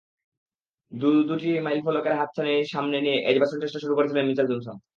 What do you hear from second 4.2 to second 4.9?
Mitchell Johnson.